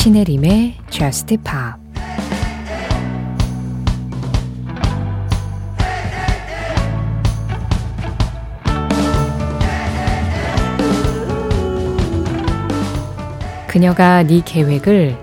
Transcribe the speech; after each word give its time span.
신혜림의 0.00 0.76
Just 0.88 1.36
Pop 1.36 1.78
그녀가 13.68 14.22
네 14.22 14.40
계획을 14.42 15.18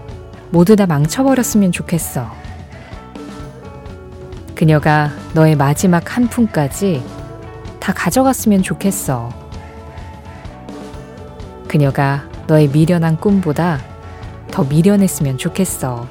모두 0.52 0.76
다 0.76 0.86
망쳐버렸으면 0.86 1.72
좋겠어. 1.72 2.32
그녀가 4.54 5.10
너의 5.34 5.56
마지막 5.56 6.16
한 6.16 6.28
푼까지 6.28 7.04
다 7.80 7.94
가져갔으면 7.94 8.62
좋겠어. 8.62 9.30
그녀가 11.68 12.30
너의 12.46 12.68
미련한 12.68 13.18
꿈보다 13.18 13.97
더 14.58 14.64
미련했으면 14.64 15.38
좋겠어. 15.38 16.08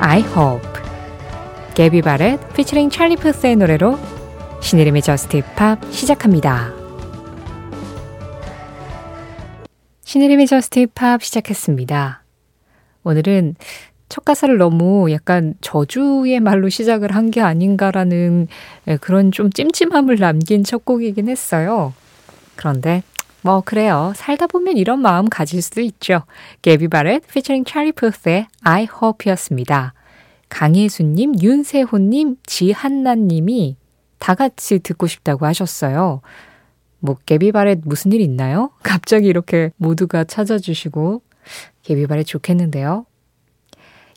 I 0.00 0.20
hope. 0.20 0.66
게비 1.74 2.00
바렛 2.00 2.40
피처링 2.54 2.88
찰리 2.88 3.16
푸스의 3.16 3.56
노래로 3.56 3.98
신혜림의 4.62 5.02
저스트 5.02 5.42
팝 5.56 5.84
시작합니다. 5.90 6.72
신혜림의 10.04 10.46
저스트 10.46 10.86
팝 10.94 11.22
시작했습니다. 11.22 12.24
오늘은 13.02 13.56
첫 14.10 14.24
가사를 14.26 14.58
너무 14.58 15.10
약간 15.12 15.54
저주의 15.62 16.38
말로 16.40 16.68
시작을 16.68 17.14
한 17.14 17.30
게 17.30 17.40
아닌가라는 17.40 18.48
예, 18.88 18.96
그런 18.98 19.30
좀 19.32 19.50
찜찜함을 19.50 20.16
남긴 20.18 20.64
첫 20.64 20.84
곡이긴 20.84 21.28
했어요. 21.28 21.94
그런데 22.56 23.02
뭐 23.42 23.62
그래요. 23.62 24.12
살다 24.16 24.48
보면 24.48 24.76
이런 24.76 25.00
마음 25.00 25.28
가질 25.28 25.62
수도 25.62 25.80
있죠. 25.80 26.24
게비 26.62 26.88
바렛 26.88 27.22
피처링 27.32 27.64
찰리 27.64 27.92
푸스의 27.92 28.46
I 28.62 28.88
Hope였습니다. 29.02 29.94
강혜수님, 30.48 31.34
윤세호님, 31.40 32.36
지한나님이 32.44 33.76
다 34.18 34.34
같이 34.34 34.80
듣고 34.80 35.06
싶다고 35.06 35.46
하셨어요. 35.46 36.20
뭐 36.98 37.16
게비바렛 37.24 37.80
무슨 37.84 38.12
일 38.12 38.20
있나요? 38.20 38.70
갑자기 38.82 39.28
이렇게 39.28 39.70
모두가 39.76 40.24
찾아주시고 40.24 41.22
게비바렛 41.84 42.26
좋겠는데요. 42.26 43.06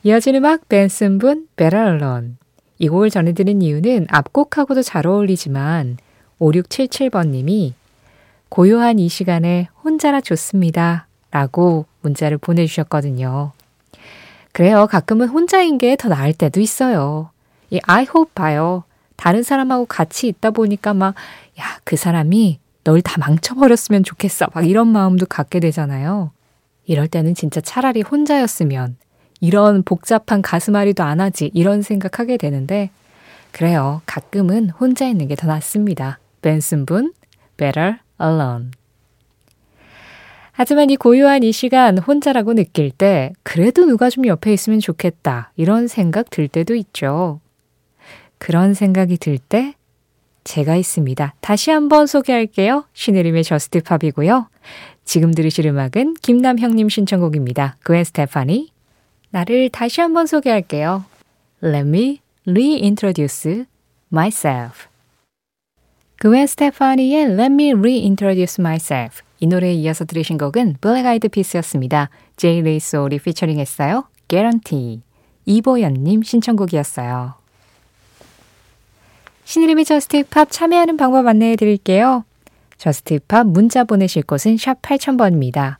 이어진 0.03 0.35
음악 0.35 0.67
벤슨 0.67 1.17
분 1.17 1.47
베랄런 1.55 2.37
이 2.77 2.89
곡을 2.89 3.09
전해드린 3.09 3.61
이유는 3.61 4.07
앞곡하고도 4.09 4.81
잘 4.81 5.07
어울리지만 5.07 5.97
5677번님이 6.39 7.73
고요한 8.49 8.99
이 8.99 9.07
시간에 9.07 9.69
혼자라 9.83 10.21
좋습니다. 10.21 11.07
라고 11.31 11.85
문자를 12.01 12.37
보내주셨거든요. 12.37 13.53
그래요. 14.51 14.87
가끔은 14.87 15.29
혼자인 15.29 15.77
게 15.77 15.95
더 15.95 16.09
나을 16.09 16.33
때도 16.33 16.59
있어요. 16.59 17.31
이 17.71 17.79
I 17.87 18.03
hope 18.03 18.33
봐요. 18.35 18.83
다른 19.15 19.41
사람하고 19.41 19.85
같이 19.85 20.27
있다 20.27 20.51
보니까 20.51 20.93
막, 20.93 21.15
야, 21.59 21.79
그 21.85 21.95
사람이 21.95 22.59
널 22.83 23.01
다 23.01 23.15
망쳐버렸으면 23.19 24.03
좋겠어. 24.03 24.47
막 24.53 24.67
이런 24.67 24.89
마음도 24.89 25.25
갖게 25.25 25.59
되잖아요. 25.59 26.31
이럴 26.85 27.07
때는 27.07 27.33
진짜 27.33 27.61
차라리 27.61 28.01
혼자였으면 28.01 28.97
이런 29.43 29.83
복잡한 29.83 30.41
가슴앓이도 30.41 31.03
안 31.03 31.19
하지 31.19 31.51
이런 31.53 31.81
생각하게 31.81 32.37
되는데 32.37 32.91
그래요. 33.51 34.01
가끔은 34.05 34.69
혼자 34.69 35.05
있는 35.05 35.27
게 35.27 35.35
더 35.35 35.47
낫습니다. 35.47 36.17
벤슨 36.41 36.85
분, 36.85 37.11
Better 37.57 37.97
Alone. 38.21 38.71
하지만 40.53 40.89
이 40.89 40.95
고요한 40.95 41.43
이 41.43 41.51
시간 41.51 41.97
혼자라고 41.97 42.53
느낄 42.53 42.89
때 42.89 43.33
그래도 43.43 43.85
누가 43.85 44.09
좀 44.09 44.25
옆에 44.25 44.53
있으면 44.53 44.79
좋겠다 44.79 45.51
이런 45.57 45.87
생각 45.87 46.29
들 46.29 46.47
때도 46.47 46.73
있죠. 46.75 47.41
그런 48.37 48.73
생각이 48.73 49.17
들 49.17 49.37
때 49.39 49.73
제가 50.45 50.77
있습니다. 50.77 51.35
다시 51.41 51.69
한번 51.71 52.07
소개할게요. 52.07 52.85
신혜림의 52.93 53.43
저스트팝이고요. 53.43 54.47
지금 55.03 55.33
들으실 55.33 55.67
음악은 55.67 56.15
김남형님 56.21 56.87
신청곡입니다. 56.87 57.75
그웬 57.83 58.05
스테파니 58.05 58.72
나를 59.33 59.69
다시 59.69 59.99
한번 59.99 60.27
소개할게요. 60.27 61.05
Let 61.63 61.87
me 61.87 62.19
reintroduce 62.47 63.65
myself. 64.11 64.87
그웬 66.17 66.45
스테파니의 66.45 67.25
Let 67.31 67.51
me 67.51 67.73
reintroduce 67.73 68.61
myself. 68.61 69.23
이 69.39 69.47
노래에 69.47 69.73
이어서 69.73 70.05
들으신 70.05 70.37
곡은 70.37 70.75
블랙 70.79 71.05
아이드 71.07 71.29
피스였습니다. 71.29 72.09
제이 72.37 72.61
레이 72.61 72.82
소울이 72.82 73.17
피처링 73.19 73.57
했어요. 73.57 74.05
Guarantee. 74.27 75.01
이보연님 75.45 76.21
신청곡이었어요. 76.21 77.33
신혜림의 79.45 79.83
저스트팝 79.83 80.51
참여하는 80.51 80.95
방법 80.95 81.25
안내해 81.25 81.55
드릴게요. 81.55 82.23
저스트팝 82.77 83.47
문자 83.47 83.83
보내실 83.83 84.23
곳은 84.23 84.57
샵 84.57 84.79
8000번입니다. 84.83 85.77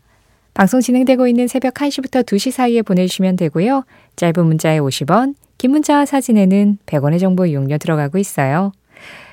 방송 0.53 0.81
진행되고 0.81 1.27
있는 1.27 1.47
새벽 1.47 1.73
1시부터 1.73 2.23
2시 2.23 2.51
사이에 2.51 2.83
보내주시면 2.83 3.37
되고요. 3.37 3.85
짧은 4.15 4.45
문자에 4.45 4.79
50원, 4.79 5.33
긴 5.57 5.71
문자와 5.71 6.05
사진에는 6.05 6.77
100원의 6.85 7.19
정보 7.19 7.45
이용료 7.45 7.79
들어가고 7.79 8.19
있어요. 8.19 8.71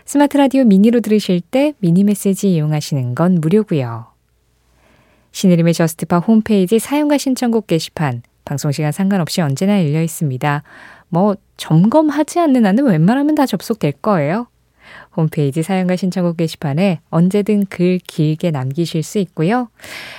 스마트 0.07 0.39
라디오 0.39 0.65
미니로 0.65 1.01
들으실 1.01 1.41
때 1.43 1.75
미니 1.79 2.05
메시지 2.05 2.53
이용하시는 2.53 3.15
건 3.15 3.39
무료고요. 3.41 4.07
신혜림의 5.33 5.75
저스트팝 5.75 6.27
홈페이지 6.27 6.79
사연과 6.79 7.19
신청곡 7.19 7.67
게시판 7.67 8.23
방송 8.45 8.73
시간 8.73 8.91
상관없이 8.91 9.41
언제나 9.43 9.85
열려 9.85 10.03
있습니다. 10.03 10.63
뭐 11.09 11.37
점검하지 11.57 12.41
않는 12.41 12.65
한은 12.65 12.85
웬만하면 12.85 13.35
다 13.35 13.47
접속될 13.47 13.93
거예요. 14.01 14.47
홈페이지 15.17 15.63
사연과 15.63 15.97
신청곡 15.97 16.37
게시판에 16.37 17.01
언제든 17.11 17.67
글 17.67 17.99
길게 17.99 18.51
남기실 18.51 19.03
수 19.03 19.19
있고요. 19.19 19.69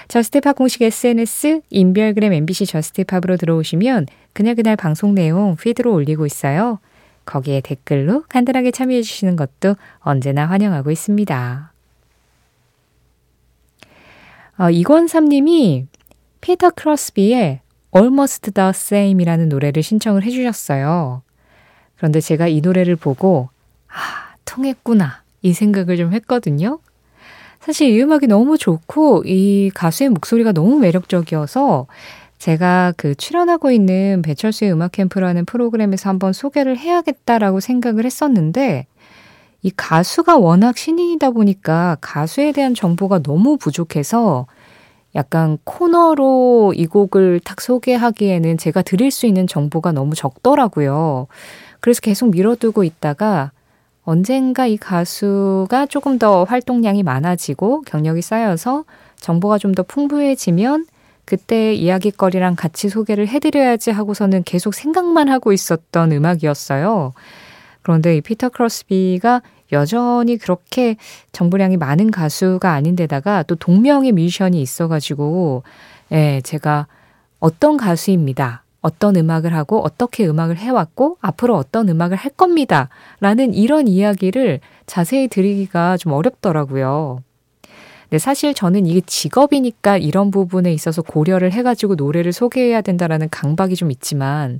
저스트팝 0.08 0.56
공식 0.56 0.82
SNS 0.82 1.62
인별그램 1.70 2.34
MBC 2.34 2.66
저스트팝으로 2.66 3.38
들어오시면 3.38 4.08
그날그날 4.34 4.76
방송 4.76 5.16
내용 5.16 5.56
피드로 5.56 5.94
올리고 5.94 6.26
있어요. 6.26 6.80
거기에 7.26 7.62
댓글로 7.62 8.24
간단하게 8.30 8.72
참여해 8.72 9.02
주시는 9.02 9.36
것도 9.36 9.76
언제나 10.00 10.46
환영하고 10.48 10.92
있습니다. 10.92 11.72
어, 14.58 14.70
이권삼님이 14.70 15.88
피터 16.42 16.72
크로스비의 16.72 17.62
Almost 17.96 18.52
the 18.52 18.70
Same이라는 18.70 19.50
노래를 19.50 19.84
신청을 19.84 20.24
해주셨어요. 20.24 21.22
그런데 21.98 22.20
제가 22.20 22.48
이 22.48 22.62
노래를 22.62 22.96
보고 22.96 23.50
아 23.88 24.31
통했구나. 24.52 25.22
이 25.42 25.54
생각을 25.54 25.96
좀 25.98 26.12
했거든요. 26.14 26.80
사실 27.62 27.90
이 27.90 28.02
음악이 28.02 28.28
너무 28.28 28.58
좋고 28.58 29.24
이 29.26 29.72
가수의 29.74 30.10
목소리가 30.10 30.52
너무 30.52 30.78
매력적이어서 30.80 31.88
제가 32.38 32.94
그 32.98 33.16
출연하고 33.16 33.72
있는 33.72 34.22
배철수의 34.24 34.74
음악 34.74 34.94
캠프라는 34.94 35.46
프로그램에서 35.46 36.10
한번 36.10 36.34
소개를 36.34 36.78
해야겠다라고 36.78 37.60
생각을 37.60 38.04
했었는데 38.04 38.88
이 39.62 39.72
가수가 39.76 40.38
워낙 40.38 40.78
신인이다 40.78 41.32
보니까 41.32 41.98
가수에 42.02 42.52
대한 42.52 42.74
정보가 42.74 43.20
너무 43.20 43.58
부족해서 43.58 44.48
약간 45.14 45.60
코너로 45.64 46.74
이 46.76 46.88
곡을 46.88 47.42
딱 47.44 47.62
소개하기에는 47.62 48.58
제가 48.58 48.82
드릴 48.82 49.12
수 49.12 49.28
있는 49.28 49.46
정보가 49.46 49.92
너무 49.92 50.16
적더라고요. 50.16 51.28
그래서 51.80 52.02
계속 52.02 52.32
미뤄두고 52.32 52.84
있다가 52.84 53.52
언젠가 54.04 54.66
이 54.66 54.78
가수가 54.78 55.86
조금 55.88 56.18
더 56.18 56.44
활동량이 56.44 57.04
많아지고 57.04 57.82
경력이 57.82 58.22
쌓여서 58.22 58.86
정보가 59.18 59.58
좀 59.60 59.74
더 59.76 59.84
풍부해지면 59.84 60.86
그때 61.26 61.74
이야기거리랑 61.74 62.56
같이 62.56 62.90
소개를 62.90 63.28
해드려야지 63.28 63.92
하고서는 63.92 64.44
계속 64.44 64.74
생각만 64.74 65.30
하고 65.30 65.54
있었던 65.54 66.12
음악이었어요. 66.12 67.14
그런데 67.84 68.18
이 68.18 68.22
피터 68.22 68.50
크로스비가 68.50 69.42
여전히 69.72 70.38
그렇게 70.38 70.98
정보량이 71.32 71.78
많은 71.78 72.12
가수가 72.12 72.70
아닌데다가 72.72 73.44
또 73.44 73.56
동명의 73.56 74.12
뮤지션이 74.12 74.62
있어가지고, 74.62 75.64
예, 76.12 76.42
제가 76.44 76.88
어떤 77.40 77.78
가수입니다. 77.78 78.64
어떤 78.82 79.16
음악을 79.16 79.54
하고 79.56 79.80
어떻게 79.82 80.28
음악을 80.28 80.58
해왔고 80.58 81.18
앞으로 81.22 81.56
어떤 81.56 81.88
음악을 81.88 82.18
할 82.18 82.32
겁니다. 82.32 82.90
라는 83.20 83.54
이런 83.54 83.88
이야기를 83.88 84.60
자세히 84.88 85.28
드리기가 85.28 85.98
좀 85.98 86.14
어렵더라고요. 86.14 87.20
근데 88.04 88.18
사실 88.20 88.54
저는 88.54 88.88
이게 88.88 89.02
직업이니까 89.02 89.98
이런 89.98 90.32
부분에 90.32 90.74
있어서 90.74 91.02
고려를 91.02 91.54
해가지고 91.54 91.96
노래를 91.96 92.34
소개해야 92.34 92.82
된다라는 92.82 93.30
강박이 93.30 93.76
좀 93.76 93.92
있지만 93.92 94.60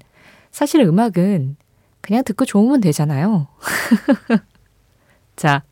사실 0.52 0.82
음악은 0.82 1.58
그냥 2.00 2.24
듣고 2.24 2.46
좋으면 2.46 2.80
되잖아요. 2.82 3.48
자, 5.36 5.64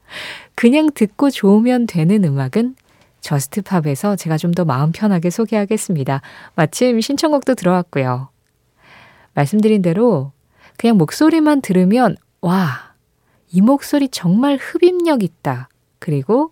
그냥 0.56 0.90
듣고 0.94 1.30
좋으면 1.30 1.86
되는 1.88 2.24
음악은 2.24 2.76
저스트팝에서 3.22 4.16
제가 4.16 4.38
좀 4.38 4.54
더 4.54 4.66
마음 4.66 4.92
편하게 4.92 5.30
소개하겠습니다. 5.30 6.22
마침 6.56 7.00
신청곡도 7.00 7.56
들어왔고요. 7.56 8.30
말씀드린 9.34 9.82
대로 9.82 10.32
그냥 10.78 10.98
목소리만 10.98 11.62
들으면 11.62 12.16
와, 12.42 12.94
이 13.52 13.62
목소리 13.62 14.10
정말 14.10 14.58
흡입력 14.58 15.24
있다. 15.24 15.70
그리고 16.00 16.52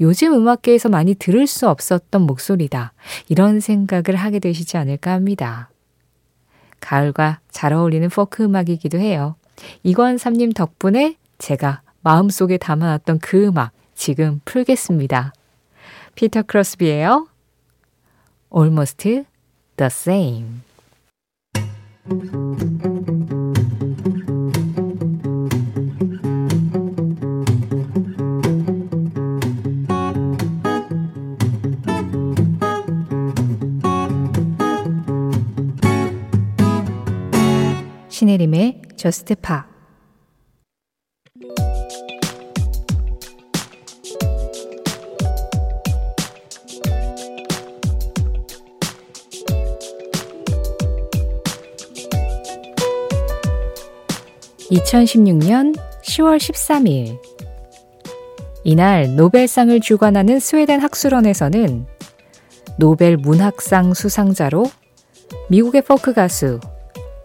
요즘 0.00 0.34
음악계에서 0.34 0.88
많이 0.88 1.14
들을 1.14 1.46
수 1.46 1.68
없었던 1.68 2.22
목소리다. 2.22 2.92
이런 3.28 3.60
생각을 3.60 4.16
하게 4.16 4.38
되시지 4.38 4.76
않을까 4.76 5.12
합니다. 5.12 5.70
가을과 6.80 7.40
잘 7.50 7.72
어울리는 7.72 8.08
포크 8.10 8.44
음악이기도 8.44 8.98
해요. 8.98 9.36
이권삼님 9.82 10.52
덕분에 10.52 11.16
제가 11.38 11.82
마음속에 12.02 12.58
담아놨던 12.58 13.18
그 13.20 13.46
음악 13.46 13.72
지금 13.94 14.40
풀겠습니다. 14.44 15.32
피터 16.14 16.42
크로스비예요. 16.42 17.26
Almost 18.54 19.24
the 19.76 19.86
same. 19.86 20.60
신혜림의 38.08 38.82
저스트 38.96 39.34
파 39.42 39.75
(2016년 54.70 55.76
10월 56.02 56.38
13일) 56.38 57.18
이날 58.64 59.14
노벨상을 59.14 59.78
주관하는 59.80 60.40
스웨덴 60.40 60.80
학술원에서는 60.80 61.86
노벨 62.78 63.16
문학상 63.16 63.94
수상자로 63.94 64.66
미국의 65.48 65.82
포크 65.82 66.12
가수 66.12 66.58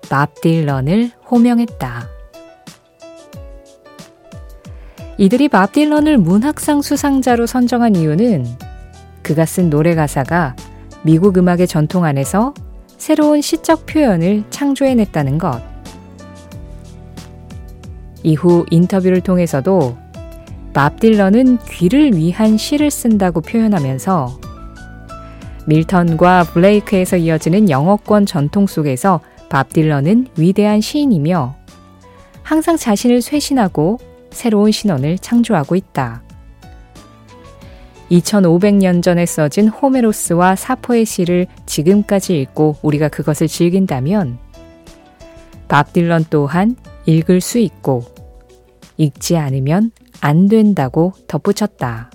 밥 0.09 0.39
딜런을 0.41 1.11
호명했다. 1.29 2.07
이들이 5.17 5.49
밥 5.49 5.71
딜런을 5.71 6.17
문학상 6.17 6.81
수상자로 6.81 7.45
선정한 7.45 7.95
이유는 7.95 8.45
그가 9.23 9.45
쓴 9.45 9.69
노래 9.69 9.95
가사가 9.95 10.55
미국 11.03 11.37
음악의 11.37 11.67
전통 11.67 12.05
안에서 12.05 12.53
새로운 12.97 13.41
시적 13.41 13.85
표현을 13.85 14.43
창조해냈다는 14.49 15.37
것. 15.37 15.70
이후 18.23 18.65
인터뷰를 18.69 19.21
통해서도 19.21 19.97
밥 20.73 20.99
딜런은 20.99 21.57
귀를 21.69 22.15
위한 22.15 22.57
시를 22.57 22.91
쓴다고 22.91 23.41
표현하면서 23.41 24.39
밀턴과 25.67 26.45
블레이크에서 26.53 27.17
이어지는 27.17 27.69
영어권 27.69 28.25
전통 28.25 28.67
속에서 28.67 29.21
밥 29.49 29.73
딜런은 29.73 30.27
위대한 30.37 30.81
시인이며 30.81 31.55
항상 32.41 32.77
자신을 32.77 33.21
쇄신하고 33.21 33.99
새로운 34.31 34.71
신원을 34.71 35.19
창조하고 35.19 35.75
있다. 35.75 36.23
2500년 38.11 39.01
전에 39.01 39.25
써진 39.25 39.69
호메로스와 39.69 40.55
사포의 40.55 41.05
시를 41.05 41.47
지금까지 41.65 42.37
읽고 42.39 42.77
우리가 42.81 43.07
그것을 43.07 43.47
즐긴다면 43.47 44.37
밥 45.69 45.93
딜런 45.93 46.25
또한 46.29 46.75
읽을 47.05 47.39
수 47.39 47.57
있고 47.59 48.03
읽지 49.01 49.37
않으면 49.37 49.91
안 50.19 50.47
된다고 50.47 51.13
덧붙였다. 51.27 52.11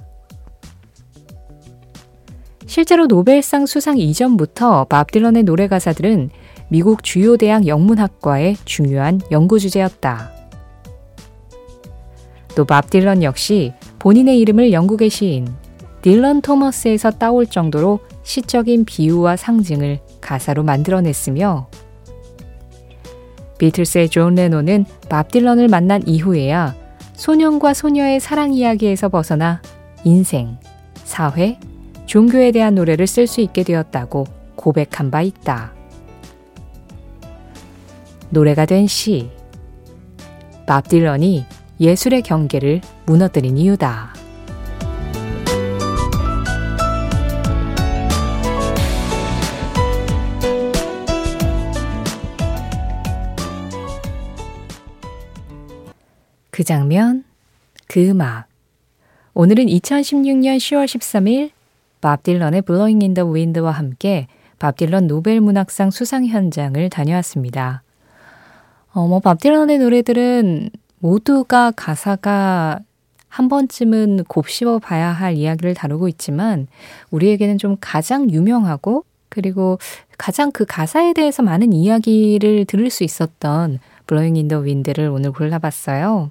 실제로 2.66 3.06
노벨상 3.06 3.66
수상 3.66 3.98
이전부터 3.98 4.84
밥 4.84 5.10
딜런의 5.10 5.44
노래 5.44 5.68
가사들은 5.68 6.30
미국 6.68 7.02
주요 7.02 7.36
대학 7.36 7.66
영문학과의 7.66 8.56
중요한 8.64 9.20
연구 9.30 9.58
주제였다. 9.58 10.30
또 12.54 12.64
밥 12.64 12.88
딜런 12.90 13.22
역시 13.22 13.72
본인의 13.98 14.38
이름을 14.40 14.72
영국의 14.72 15.10
시인 15.10 15.46
딜런 16.02 16.40
토머스에서 16.40 17.10
따올 17.10 17.46
정도로 17.46 18.00
시적인 18.22 18.84
비유와 18.84 19.36
상징을 19.36 20.00
가사로 20.20 20.62
만들어냈으며 20.62 21.68
비틀스의 23.58 24.08
존 24.08 24.34
레논은 24.34 24.84
밥 25.08 25.30
딜런을 25.30 25.68
만난 25.68 26.06
이후에야 26.06 26.74
소년과 27.14 27.74
소녀의 27.74 28.20
사랑 28.20 28.52
이야기에서 28.52 29.08
벗어나 29.08 29.62
인생, 30.04 30.58
사회, 31.04 31.58
종교에 32.06 32.52
대한 32.52 32.74
노래를 32.74 33.06
쓸 33.06 33.26
수 33.26 33.40
있게 33.40 33.62
되었다고 33.62 34.26
고백한 34.54 35.10
바 35.10 35.22
있다. 35.22 35.72
노래가 38.30 38.66
된 38.66 38.86
시. 38.86 39.30
밥 40.66 40.88
딜런이 40.88 41.44
예술의 41.80 42.22
경계를 42.22 42.80
무너뜨린 43.06 43.56
이유다. 43.56 44.25
그 56.56 56.64
장면, 56.64 57.22
그 57.86 58.02
음악. 58.08 58.46
오늘은 59.34 59.66
2016년 59.66 60.56
10월 60.56 60.86
13일 60.86 61.50
밥 62.00 62.22
딜런의 62.22 62.62
Blowing 62.62 63.04
in 63.04 63.12
the 63.12 63.30
Wind와 63.30 63.72
함께 63.72 64.26
밥 64.58 64.74
딜런 64.78 65.06
노벨 65.06 65.42
문학상 65.42 65.90
수상 65.90 66.24
현장을 66.24 66.88
다녀왔습니다. 66.88 67.82
어, 68.94 69.06
뭐, 69.06 69.20
밥 69.20 69.38
딜런의 69.38 69.80
노래들은 69.80 70.70
모두가 71.00 71.72
가사가 71.72 72.78
한 73.28 73.48
번쯤은 73.50 74.24
곱씹어 74.24 74.78
봐야 74.78 75.10
할 75.10 75.34
이야기를 75.34 75.74
다루고 75.74 76.08
있지만 76.08 76.68
우리에게는 77.10 77.58
좀 77.58 77.76
가장 77.82 78.30
유명하고 78.30 79.04
그리고 79.28 79.78
가장 80.16 80.50
그 80.52 80.64
가사에 80.64 81.12
대해서 81.12 81.42
많은 81.42 81.74
이야기를 81.74 82.64
들을 82.64 82.88
수 82.88 83.04
있었던 83.04 83.78
Blowin' 84.06 84.36
in 84.36 84.48
the 84.48 84.60
Wind를 84.60 85.10
오늘 85.10 85.32
골라봤어요. 85.32 86.30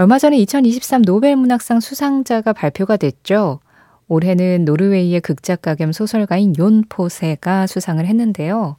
얼마 0.00 0.18
전에 0.18 0.38
2023 0.38 1.02
노벨 1.02 1.36
문학상 1.36 1.80
수상자가 1.80 2.54
발표가 2.54 2.96
됐죠. 2.96 3.60
올해는 4.08 4.64
노르웨이의 4.64 5.20
극작가 5.20 5.74
겸 5.74 5.92
소설가인 5.92 6.54
욘 6.56 6.84
포세가 6.88 7.66
수상을 7.66 8.02
했는데요. 8.06 8.78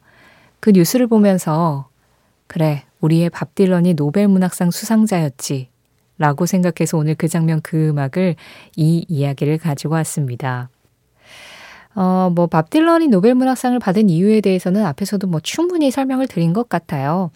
그 0.59 0.71
뉴스를 0.71 1.05
보면서 1.05 1.89
그래, 2.47 2.85
우리의 3.01 3.29
밥 3.29 3.53
딜런이 3.53 3.93
노벨 3.93 4.29
문학상 4.29 4.71
수상자였지. 4.71 5.69
라고 6.17 6.47
생각해서 6.47 6.97
오늘 6.97 7.13
그 7.13 7.27
장면 7.27 7.61
그 7.61 7.89
음악을 7.89 8.35
이 8.75 9.05
이야기를 9.07 9.59
가지고 9.59 9.93
왔습니다. 9.93 10.71
어, 11.93 12.31
뭐, 12.33 12.47
밥 12.47 12.71
딜런이 12.71 13.09
노벨 13.09 13.35
문학상을 13.35 13.77
받은 13.77 14.09
이유에 14.09 14.41
대해서는 14.41 14.83
앞에서도 14.87 15.27
뭐 15.27 15.39
충분히 15.39 15.91
설명을 15.91 16.27
드린 16.27 16.51
것 16.51 16.67
같아요. 16.67 17.29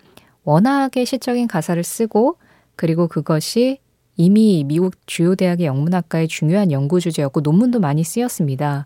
워낙에 0.44 1.06
시적인 1.06 1.48
가사를 1.48 1.84
쓰고, 1.84 2.38
그리고 2.76 3.08
그것이 3.08 3.80
이미 4.18 4.64
미국 4.66 4.96
주요 5.08 5.36
대학의 5.36 5.66
영문학과의 5.66 6.28
중요한 6.28 6.72
연구 6.72 7.00
주제였고, 7.00 7.42
논문도 7.42 7.80
많이 7.80 8.04
쓰였습니다. 8.04 8.86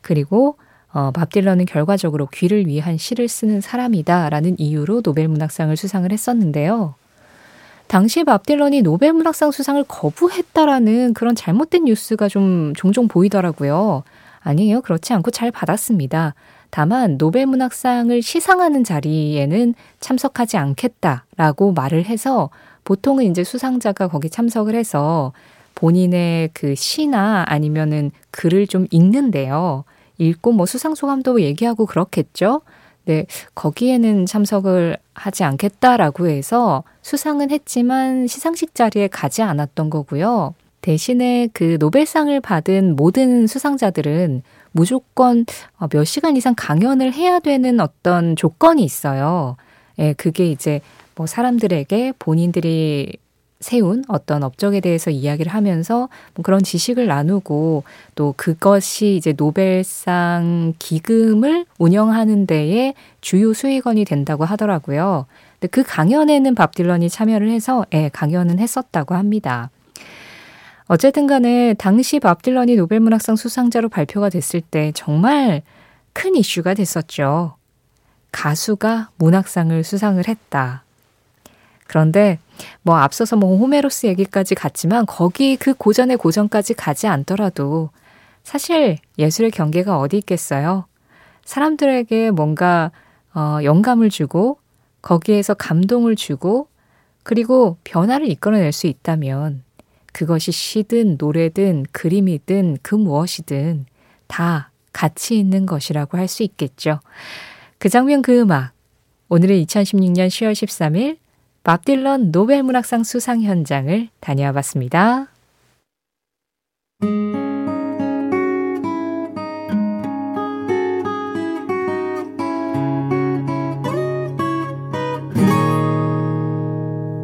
그리고 0.00 0.56
어, 0.92 1.10
밥 1.10 1.30
딜런은 1.30 1.66
결과적으로 1.66 2.26
귀를 2.32 2.66
위한 2.66 2.96
시를 2.96 3.28
쓰는 3.28 3.60
사람이다라는 3.60 4.56
이유로 4.58 5.02
노벨 5.02 5.28
문학상을 5.28 5.76
수상을 5.76 6.10
했었는데요. 6.10 6.94
당시 7.86 8.24
밥 8.24 8.46
딜런이 8.46 8.82
노벨 8.82 9.12
문학상 9.12 9.50
수상을 9.50 9.84
거부했다라는 9.86 11.14
그런 11.14 11.34
잘못된 11.34 11.84
뉴스가 11.84 12.28
좀 12.28 12.72
종종 12.74 13.08
보이더라고요. 13.08 14.04
아니에요. 14.40 14.80
그렇지 14.80 15.12
않고 15.12 15.30
잘 15.30 15.50
받았습니다. 15.50 16.34
다만 16.70 17.18
노벨 17.18 17.46
문학상을 17.46 18.22
시상하는 18.22 18.82
자리에는 18.82 19.74
참석하지 20.00 20.56
않겠다라고 20.56 21.72
말을 21.72 22.06
해서 22.06 22.50
보통은 22.86 23.24
이제 23.24 23.44
수상자가 23.44 24.08
거기 24.08 24.30
참석을 24.30 24.74
해서 24.74 25.32
본인의 25.74 26.50
그 26.54 26.74
시나 26.74 27.44
아니면은 27.46 28.12
글을 28.30 28.66
좀 28.66 28.86
읽는데요. 28.90 29.84
읽고 30.16 30.52
뭐 30.52 30.64
수상 30.64 30.94
소감도 30.94 31.42
얘기하고 31.42 31.84
그렇겠죠. 31.84 32.62
네, 33.04 33.26
거기에는 33.54 34.24
참석을 34.24 34.96
하지 35.14 35.44
않겠다라고 35.44 36.28
해서 36.28 36.84
수상은 37.02 37.50
했지만 37.50 38.26
시상식 38.26 38.74
자리에 38.74 39.08
가지 39.08 39.42
않았던 39.42 39.90
거고요. 39.90 40.54
대신에 40.80 41.48
그 41.52 41.76
노벨상을 41.80 42.40
받은 42.40 42.94
모든 42.94 43.46
수상자들은 43.46 44.42
무조건 44.70 45.44
어, 45.78 45.88
몇 45.88 46.04
시간 46.04 46.36
이상 46.36 46.54
강연을 46.56 47.12
해야 47.12 47.40
되는 47.40 47.80
어떤 47.80 48.36
조건이 48.36 48.84
있어요. 48.84 49.56
예, 49.98 50.12
그게 50.12 50.50
이제 50.50 50.80
뭐 51.16 51.26
사람들에게 51.26 52.12
본인들이 52.18 53.16
세운 53.58 54.04
어떤 54.08 54.42
업적에 54.42 54.80
대해서 54.80 55.10
이야기를 55.10 55.52
하면서 55.52 56.08
뭐 56.34 56.42
그런 56.42 56.62
지식을 56.62 57.06
나누고 57.06 57.84
또 58.14 58.34
그것이 58.36 59.16
이제 59.16 59.32
노벨상 59.32 60.74
기금을 60.78 61.64
운영하는 61.78 62.46
데에 62.46 62.94
주요 63.22 63.54
수익원이 63.54 64.04
된다고 64.04 64.44
하더라고요. 64.44 65.26
근데 65.54 65.68
그 65.68 65.82
강연에는 65.82 66.54
밥 66.54 66.74
딜런이 66.74 67.08
참여를 67.08 67.48
해서 67.48 67.86
예, 67.94 68.10
강연은 68.12 68.58
했었다고 68.58 69.14
합니다. 69.14 69.70
어쨌든 70.86 71.26
간에 71.26 71.74
당시 71.74 72.20
밥 72.20 72.42
딜런이 72.42 72.76
노벨문학상 72.76 73.36
수상자로 73.36 73.88
발표가 73.88 74.28
됐을 74.28 74.60
때 74.60 74.92
정말 74.94 75.62
큰 76.12 76.36
이슈가 76.36 76.74
됐었죠. 76.74 77.56
가수가 78.32 79.10
문학상을 79.16 79.82
수상을 79.82 80.28
했다. 80.28 80.85
그런데 81.86 82.38
뭐 82.82 82.96
앞서서 82.96 83.36
뭐 83.36 83.56
호메로스 83.58 84.06
얘기까지 84.06 84.54
갔지만 84.54 85.06
거기 85.06 85.56
그 85.56 85.74
고전의 85.74 86.16
고전까지 86.16 86.74
가지 86.74 87.06
않더라도 87.06 87.90
사실 88.42 88.98
예술의 89.18 89.50
경계가 89.50 89.98
어디 89.98 90.18
있겠어요? 90.18 90.86
사람들에게 91.44 92.30
뭔가 92.30 92.90
어, 93.34 93.58
영감을 93.62 94.10
주고 94.10 94.58
거기에서 95.02 95.54
감동을 95.54 96.16
주고 96.16 96.68
그리고 97.22 97.76
변화를 97.84 98.28
이끌어낼 98.30 98.72
수 98.72 98.86
있다면 98.86 99.62
그것이 100.12 100.50
시든 100.52 101.16
노래든 101.18 101.84
그림이든 101.92 102.78
그 102.82 102.94
무엇이든 102.94 103.86
다 104.26 104.70
가치 104.92 105.38
있는 105.38 105.66
것이라고 105.66 106.16
할 106.16 106.26
수 106.28 106.42
있겠죠. 106.42 107.00
그 107.78 107.88
장면 107.88 108.22
그 108.22 108.38
음악. 108.40 108.72
오늘은 109.28 109.56
2016년 109.64 110.28
10월 110.28 110.52
13일 110.52 111.18
밥 111.66 111.84
딜런 111.84 112.30
노벨 112.30 112.62
문학상 112.62 113.02
수상 113.02 113.42
현장을 113.42 114.08
다녀와 114.20 114.52
봤습니다. 114.52 115.26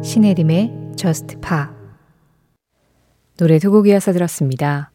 신혜림의 0.03 0.91
Just 0.97 1.37
Pop 1.39 1.67
노래 3.37 3.59
두 3.59 3.71
곡 3.71 3.87
이어서 3.87 4.11
들었습니다. 4.11 4.91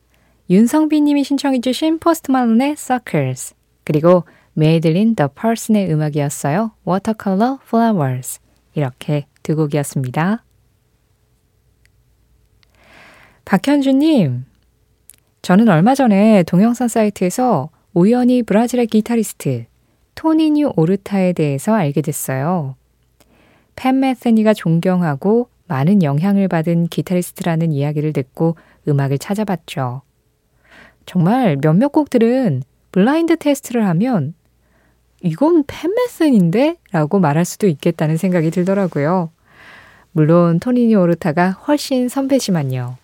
윤성빈 0.50 1.04
님이 1.04 1.24
신청해 1.24 1.62
주신 1.62 1.98
포스트 1.98 2.30
말론의 2.30 2.76
Circles 2.76 3.54
그리고 3.84 4.24
Madeline 4.52 5.14
The 5.14 5.28
Person의 5.28 5.90
음악이었어요. 5.90 6.72
Watercolor 6.86 7.56
Flowers 7.66 8.40
이렇게 8.78 9.26
두 9.42 9.56
곡이었습니다. 9.56 10.44
박현주님, 13.44 14.44
저는 15.42 15.68
얼마 15.68 15.94
전에 15.94 16.42
동영상 16.44 16.88
사이트에서 16.88 17.70
우연히 17.94 18.42
브라질의 18.42 18.86
기타리스트 18.86 19.66
토니뉴 20.14 20.72
오르타에 20.76 21.32
대해서 21.32 21.74
알게 21.74 22.02
됐어요. 22.02 22.76
팻 23.76 24.00
메세니가 24.00 24.54
존경하고 24.54 25.48
많은 25.66 26.02
영향을 26.02 26.48
받은 26.48 26.88
기타리스트라는 26.88 27.72
이야기를 27.72 28.12
듣고 28.12 28.56
음악을 28.86 29.18
찾아봤죠. 29.18 30.02
정말 31.06 31.56
몇몇 31.56 31.88
곡들은 31.92 32.62
블라인드 32.92 33.36
테스트를 33.36 33.86
하면 33.86 34.34
이건 35.22 35.64
팻 35.66 35.92
메세니인데? 35.94 36.76
라고 36.92 37.18
말할 37.18 37.44
수도 37.44 37.66
있겠다는 37.66 38.16
생각이 38.16 38.50
들더라고요. 38.50 39.30
물론 40.12 40.60
토니뉴 40.60 40.94
오르타가 40.94 41.50
훨씬 41.50 42.08
선배지만요. 42.08 42.96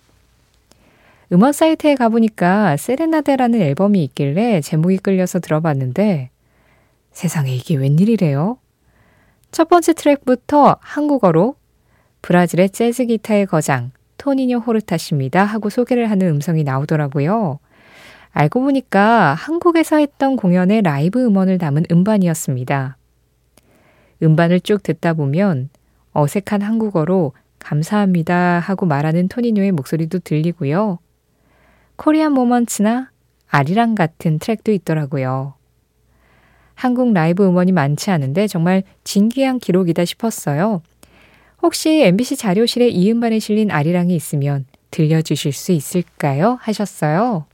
음악 1.32 1.54
사이트에 1.54 1.94
가보니까 1.94 2.76
세레나데라는 2.76 3.60
앨범이 3.60 4.04
있길래 4.04 4.60
제목이 4.60 4.98
끌려서 4.98 5.40
들어봤는데 5.40 6.30
세상에 7.12 7.54
이게 7.54 7.76
웬일이래요? 7.76 8.58
첫 9.50 9.68
번째 9.68 9.94
트랙부터 9.94 10.76
한국어로 10.80 11.56
브라질의 12.22 12.70
재즈 12.70 13.06
기타의 13.06 13.46
거장 13.46 13.90
토니뇨 14.18 14.58
호르타십니다 14.58 15.44
하고 15.44 15.70
소개를 15.70 16.10
하는 16.10 16.28
음성이 16.28 16.64
나오더라고요. 16.64 17.58
알고 18.34 18.62
보니까 18.62 19.34
한국에서 19.34 19.98
했던 19.98 20.34
공연의 20.34 20.82
라이브 20.82 21.24
음원을 21.24 21.58
담은 21.58 21.84
음반이었습니다. 21.90 22.96
음반을 24.22 24.60
쭉 24.60 24.82
듣다 24.82 25.14
보면 25.14 25.70
어색한 26.12 26.60
한국어로 26.60 27.32
감사합니다 27.60 28.58
하고 28.58 28.86
말하는 28.86 29.28
토니뇨의 29.28 29.70
목소리도 29.70 30.18
들리고요. 30.18 30.98
코리안 31.94 32.32
모먼츠나 32.32 33.12
아리랑 33.48 33.94
같은 33.94 34.40
트랙도 34.40 34.72
있더라고요. 34.72 35.54
한국 36.74 37.12
라이브 37.12 37.46
음원이 37.46 37.70
많지 37.70 38.10
않은데 38.10 38.48
정말 38.48 38.82
진기한 39.04 39.60
기록이다 39.60 40.04
싶었어요. 40.04 40.82
혹시 41.62 42.02
MBC 42.02 42.36
자료실에 42.36 42.88
이 42.88 43.12
음반에 43.12 43.38
실린 43.38 43.70
아리랑이 43.70 44.14
있으면 44.16 44.66
들려주실 44.90 45.52
수 45.52 45.70
있을까요? 45.70 46.58
하셨어요. 46.60 47.46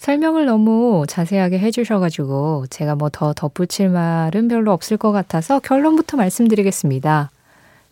설명을 0.00 0.46
너무 0.46 1.04
자세하게 1.06 1.58
해주셔가지고 1.58 2.64
제가 2.70 2.94
뭐 2.94 3.10
더 3.10 3.34
덧붙일 3.34 3.90
말은 3.90 4.48
별로 4.48 4.72
없을 4.72 4.96
것 4.96 5.12
같아서 5.12 5.60
결론부터 5.60 6.16
말씀드리겠습니다. 6.16 7.30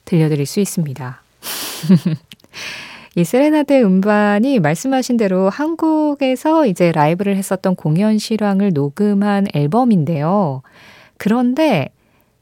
들려드릴 0.06 0.46
수 0.46 0.58
있습니다. 0.60 1.20
이 3.14 3.24
세레나데 3.24 3.82
음반이 3.82 4.58
말씀하신 4.58 5.18
대로 5.18 5.50
한국에서 5.50 6.64
이제 6.64 6.92
라이브를 6.92 7.36
했었던 7.36 7.74
공연 7.76 8.16
실황을 8.16 8.72
녹음한 8.72 9.48
앨범인데요. 9.52 10.62
그런데 11.18 11.90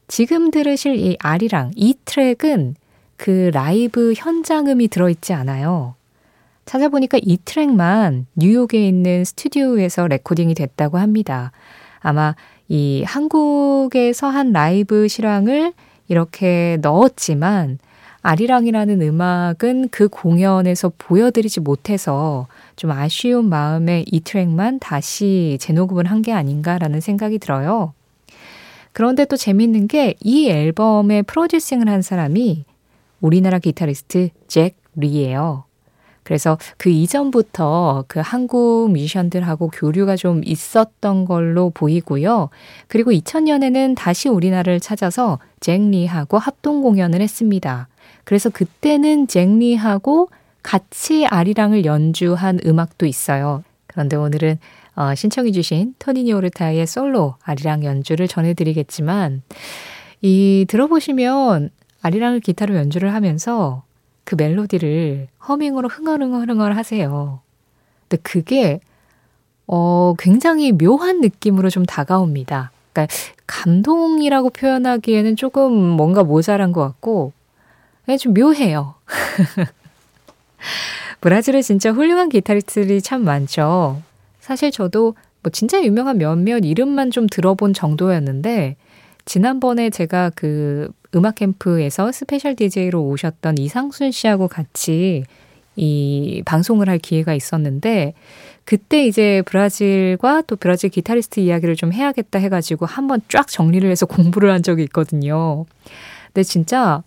지금 0.07 0.49
들으실 0.49 0.95
이 0.95 1.17
아리랑, 1.19 1.71
이 1.75 1.93
트랙은 2.05 2.75
그 3.17 3.49
라이브 3.53 4.13
현장음이 4.15 4.87
들어있지 4.87 5.33
않아요. 5.33 5.95
찾아보니까 6.67 7.17
이 7.23 7.37
트랙만 7.43 8.27
뉴욕에 8.35 8.87
있는 8.87 9.23
스튜디오에서 9.25 10.07
레코딩이 10.07 10.53
됐다고 10.53 10.99
합니다. 10.99 11.51
아마 11.99 12.35
이 12.67 13.03
한국에서 13.07 14.27
한 14.27 14.51
라이브 14.51 15.07
실황을 15.07 15.73
이렇게 16.09 16.77
넣었지만 16.81 17.79
아리랑이라는 18.21 19.01
음악은 19.01 19.89
그 19.89 20.09
공연에서 20.09 20.91
보여드리지 20.97 21.61
못해서 21.61 22.47
좀 22.75 22.91
아쉬운 22.91 23.47
마음에 23.47 24.03
이 24.05 24.19
트랙만 24.19 24.79
다시 24.79 25.57
재녹음을 25.61 26.05
한 26.05 26.21
게 26.21 26.33
아닌가라는 26.33 26.99
생각이 26.99 27.39
들어요. 27.39 27.93
그런데 28.91 29.25
또 29.25 29.37
재밌는 29.37 29.87
게 29.87 30.15
이 30.21 30.49
앨범의 30.49 31.23
프로듀싱을 31.23 31.87
한 31.87 32.01
사람이 32.01 32.65
우리나라 33.21 33.59
기타리스트 33.59 34.29
잭 34.47 34.75
리예요. 34.95 35.66
그래서 36.27 36.57
그 36.75 36.89
이전부터 36.89 38.03
그 38.09 38.19
한국 38.19 38.91
뮤지션들하고 38.91 39.69
교류가 39.69 40.17
좀 40.17 40.41
있었던 40.43 41.23
걸로 41.23 41.69
보이고요. 41.69 42.49
그리고 42.89 43.11
2000년에는 43.11 43.95
다시 43.95 44.27
우리나라를 44.27 44.81
찾아서 44.81 45.39
잭리하고 45.61 46.37
합동 46.37 46.81
공연을 46.81 47.21
했습니다. 47.21 47.87
그래서 48.25 48.49
그때는 48.49 49.27
잭리하고 49.27 50.27
같이 50.63 51.25
아리랑을 51.25 51.85
연주한 51.85 52.59
음악도 52.65 53.05
있어요. 53.05 53.63
그런데 53.87 54.17
오늘은 54.17 54.59
어, 54.97 55.15
신청해 55.15 55.51
주신 55.51 55.95
토니니 55.97 56.33
오르타의 56.33 56.85
솔로 56.87 57.35
아리랑 57.43 57.85
연주를 57.85 58.27
전해드리겠지만, 58.27 59.43
이 60.21 60.65
들어보시면 60.67 61.69
아리랑을 62.01 62.41
기타로 62.41 62.75
연주를 62.75 63.13
하면서 63.13 63.83
그 64.27 64.35
멜로디를 64.35 65.29
허밍으로 65.47 65.87
흥얼흥얼흥얼 65.87 66.73
하세요. 66.73 67.39
근데 68.01 68.21
그게 68.23 68.81
어, 69.67 70.15
굉장히 70.19 70.73
묘한 70.73 71.21
느낌으로 71.21 71.69
좀 71.69 71.85
다가옵니다. 71.85 72.71
그러니까 72.91 73.15
감동이라고 73.47 74.49
표현하기에는 74.49 75.37
조금 75.37 75.73
뭔가 75.73 76.23
모자란 76.23 76.73
것 76.73 76.81
같고, 76.81 77.31
네, 78.05 78.17
좀 78.17 78.33
묘해요. 78.33 78.95
브라질에 81.21 81.61
진짜 81.61 81.93
훌륭한 81.93 82.27
기타리스트들이 82.27 83.01
참 83.01 83.23
많죠. 83.23 84.01
사실 84.41 84.71
저도 84.71 85.15
뭐 85.41 85.51
진짜 85.53 85.81
유명한 85.81 86.17
몇몇 86.17 86.65
이름만 86.65 87.11
좀 87.11 87.27
들어본 87.27 87.73
정도였는데 87.73 88.75
지난번에 89.23 89.89
제가 89.89 90.31
그 90.35 90.91
음악 91.15 91.35
캠프에서 91.35 92.11
스페셜 92.11 92.55
DJ로 92.55 93.03
오셨던 93.03 93.57
이상순 93.57 94.11
씨하고 94.11 94.47
같이 94.47 95.23
이 95.75 96.41
방송을 96.45 96.89
할 96.89 96.97
기회가 96.97 97.33
있었는데 97.33 98.13
그때 98.65 99.05
이제 99.05 99.41
브라질과 99.45 100.41
또 100.47 100.55
브라질 100.55 100.89
기타리스트 100.89 101.39
이야기를 101.39 101.75
좀 101.75 101.93
해야겠다 101.93 102.39
해가지고 102.39 102.85
한번 102.85 103.21
쫙 103.29 103.47
정리를 103.47 103.89
해서 103.89 104.05
공부를 104.07 104.51
한 104.51 104.63
적이 104.63 104.83
있거든요. 104.83 105.65
근데 106.27 106.43
진짜 106.43 107.03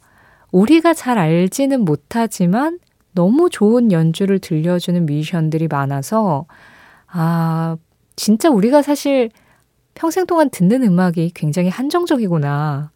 우리가 0.52 0.94
잘 0.94 1.18
알지는 1.18 1.84
못하지만 1.84 2.78
너무 3.12 3.50
좋은 3.50 3.92
연주를 3.92 4.38
들려주는 4.38 5.04
뮤지션들이 5.04 5.68
많아서 5.68 6.46
아, 7.08 7.76
진짜 8.16 8.48
우리가 8.50 8.82
사실 8.82 9.30
평생 9.94 10.26
동안 10.26 10.48
듣는 10.50 10.84
음악이 10.84 11.32
굉장히 11.34 11.68
한정적이구나. 11.68 12.90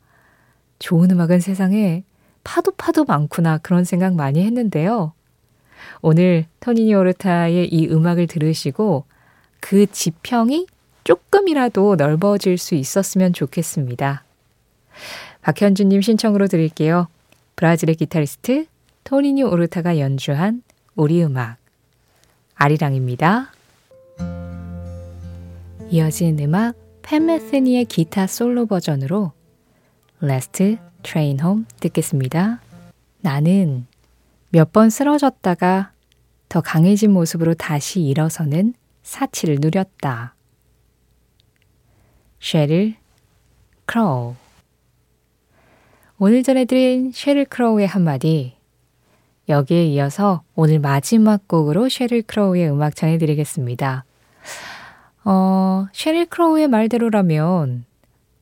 좋은 0.79 1.11
음악은 1.11 1.41
세상에 1.41 2.05
파도 2.43 2.73
파도 2.73 3.05
많구나 3.05 3.59
그런 3.59 3.85
생각 3.85 4.15
많이 4.15 4.45
했는데요. 4.45 5.13
오늘 6.03 6.47
토니니 6.61 6.95
오르타의 6.95 7.69
이 7.69 7.89
음악을 7.89 8.27
들으시고 8.27 9.05
그 9.61 9.87
지평이 9.91 10.67
조금이라도 11.05 11.97
넓어질 11.97 12.59
수 12.59 12.75
있었으면 12.75 13.33
좋겠습니다. 13.33 14.25
박현주님 15.43 16.01
신청으로 16.01 16.47
드릴게요. 16.49 17.09
브라질의 17.57 17.97
기타리스트 17.97 18.67
토니니 19.05 19.43
오르타가 19.43 19.99
연주한 19.99 20.63
우리 20.95 21.23
음악 21.23 21.57
아리랑입니다. 22.55 23.53
이어진 25.91 26.39
음악 26.39 26.75
팬메스니의 27.03 27.85
기타 27.85 28.27
솔로 28.27 28.67
버전으로 28.67 29.33
Last 30.23 30.79
Train 31.03 31.41
Home 31.41 31.65
듣겠습니다. 31.81 32.61
나는 33.21 33.87
몇 34.51 34.73
번 34.73 34.91
쓰러졌다가 34.91 35.93
더 36.49 36.61
강해진 36.61 37.13
모습으로 37.13 37.55
다시 37.55 38.01
일어서는 38.03 38.75
사치를 39.03 39.59
누렸다. 39.61 40.35
쉐릴 42.41 42.97
크로우 43.87 44.35
오늘 46.19 46.43
전해드린 46.43 47.11
쉐릴 47.13 47.47
크로우의 47.47 47.87
한마디 47.87 48.55
여기에 49.49 49.87
이어서 49.89 50.43
오늘 50.55 50.79
마지막 50.79 51.47
곡으로 51.49 51.89
쉐릴 51.89 52.23
크로우의 52.23 52.71
음악 52.71 52.95
전해드리겠습니다. 52.95 54.05
어, 55.25 55.87
쉐릴 55.93 56.27
크로우의 56.27 56.69
말대로라면 56.69 57.85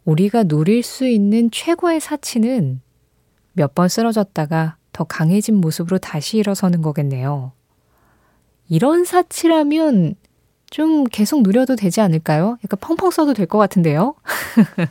우리가 0.04 0.44
누릴 0.44 0.82
수 0.82 1.06
있는 1.06 1.50
최고의 1.50 2.00
사치는 2.00 2.80
몇 3.54 3.74
번 3.74 3.88
쓰러졌다가 3.88 4.76
더 4.92 5.04
강해진 5.04 5.56
모습으로 5.56 5.98
다시 5.98 6.38
일어서는 6.38 6.82
거겠네요. 6.82 7.52
이런 8.68 9.04
사치라면 9.04 10.14
좀 10.70 11.04
계속 11.04 11.42
누려도 11.42 11.76
되지 11.76 12.00
않을까요? 12.00 12.56
약간 12.64 12.78
펑펑 12.80 13.10
써도 13.10 13.34
될 13.34 13.46
것 13.46 13.58
같은데요? 13.58 14.14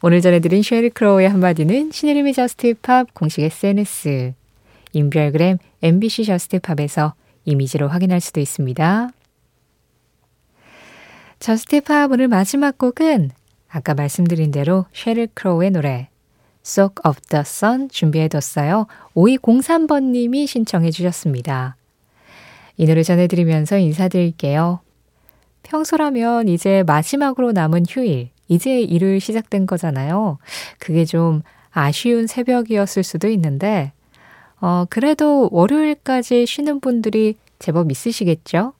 오늘 0.00 0.20
전해드린 0.20 0.62
쉐릴 0.62 0.90
크로우의 0.90 1.28
한마디는 1.28 1.90
신혜림의 1.90 2.32
저스트팝 2.34 3.14
공식 3.14 3.42
SNS, 3.42 4.32
인별그램 4.92 5.58
MBC 5.82 6.24
저스트팝에서 6.24 7.14
이미지로 7.44 7.88
확인할 7.88 8.20
수도 8.20 8.38
있습니다. 8.40 9.10
저스트팝 11.40 12.12
오늘 12.12 12.28
마지막 12.28 12.78
곡은 12.78 13.30
아까 13.68 13.94
말씀드린 13.94 14.50
대로 14.50 14.86
쉐릴 14.92 15.28
크로우의 15.34 15.70
노래 15.70 16.08
Soak 16.64 16.96
Up 17.06 17.20
the 17.28 17.40
Sun 17.40 17.88
준비해뒀어요. 17.88 18.86
5203번님이 19.14 20.46
신청해 20.46 20.90
주셨습니다. 20.90 21.76
이 22.76 22.86
노래 22.86 23.02
전해드리면서 23.02 23.78
인사드릴게요. 23.78 24.80
평소라면 25.62 26.48
이제 26.48 26.82
마지막으로 26.86 27.52
남은 27.52 27.84
휴일, 27.88 28.30
이제 28.48 28.80
일요일 28.80 29.20
시작된 29.20 29.66
거잖아요. 29.66 30.38
그게 30.78 31.04
좀 31.04 31.42
아쉬운 31.70 32.26
새벽이었을 32.26 33.02
수도 33.02 33.28
있는데, 33.28 33.92
어, 34.60 34.84
그래도 34.88 35.48
월요일까지 35.52 36.46
쉬는 36.46 36.80
분들이 36.80 37.36
제법 37.58 37.90
있으시겠죠? 37.90 38.72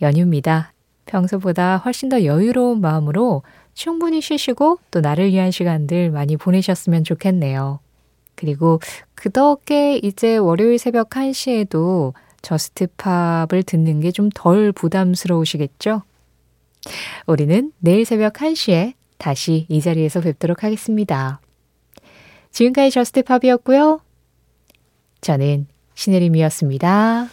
연휴입니다. 0.00 0.72
평소보다 1.06 1.78
훨씬 1.78 2.08
더 2.08 2.24
여유로운 2.24 2.80
마음으로 2.80 3.42
충분히 3.78 4.20
쉬시고 4.20 4.80
또 4.90 5.00
나를 5.00 5.28
위한 5.28 5.52
시간들 5.52 6.10
많이 6.10 6.36
보내셨으면 6.36 7.04
좋겠네요. 7.04 7.78
그리고 8.34 8.80
그 9.14 9.30
덕에 9.30 9.98
이제 10.02 10.36
월요일 10.36 10.78
새벽 10.80 11.10
1시에도 11.10 12.12
저스트팝을 12.42 13.62
듣는 13.64 14.00
게 14.00 14.10
좀 14.10 14.30
덜 14.34 14.72
부담스러우시겠죠? 14.72 16.02
우리는 17.28 17.72
내일 17.78 18.04
새벽 18.04 18.32
1시에 18.34 18.94
다시 19.16 19.66
이 19.68 19.80
자리에서 19.80 20.22
뵙도록 20.22 20.64
하겠습니다. 20.64 21.40
지금까지 22.50 22.90
저스트팝이었고요. 22.90 24.00
저는 25.20 25.68
신혜림이었습니다. 25.94 27.28